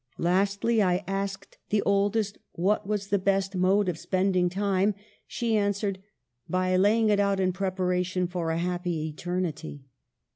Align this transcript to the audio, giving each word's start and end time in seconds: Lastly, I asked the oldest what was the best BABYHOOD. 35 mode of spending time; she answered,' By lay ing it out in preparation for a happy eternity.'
Lastly, 0.17 0.81
I 0.81 1.03
asked 1.05 1.59
the 1.69 1.83
oldest 1.83 2.39
what 2.53 2.87
was 2.87 3.09
the 3.09 3.19
best 3.19 3.51
BABYHOOD. 3.51 3.57
35 3.61 3.61
mode 3.61 3.89
of 3.89 3.97
spending 3.99 4.49
time; 4.49 4.95
she 5.27 5.55
answered,' 5.55 6.01
By 6.49 6.75
lay 6.75 6.97
ing 6.97 7.09
it 7.09 7.19
out 7.19 7.39
in 7.39 7.53
preparation 7.53 8.25
for 8.25 8.49
a 8.49 8.57
happy 8.57 9.07
eternity.' 9.09 9.85